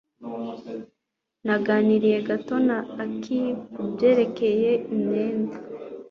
[1.45, 3.39] Naganiriye gato na Aki
[3.73, 5.57] kubyerekeye imyenda.